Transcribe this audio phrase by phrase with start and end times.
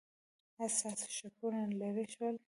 [0.59, 2.35] ایا ستاسو شکونه لرې شول؟